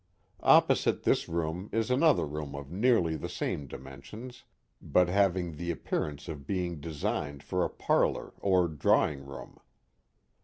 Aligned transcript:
Opposite 0.41 1.03
this 1.03 1.29
room 1.29 1.69
is 1.71 1.91
another 1.91 2.25
room 2.25 2.55
of 2.55 2.71
nearly 2.71 3.15
the 3.15 3.29
same 3.29 3.67
dimensions, 3.67 4.45
but 4.81 5.09
having 5.09 5.57
the 5.57 5.69
appearance 5.69 6.27
of 6.27 6.47
be 6.47 6.65
ing 6.65 6.79
designed 6.79 7.43
for 7.43 7.63
a 7.63 7.69
parlor 7.69 8.33
or 8.39 8.67
drawing 8.67 9.23
room. 9.23 9.59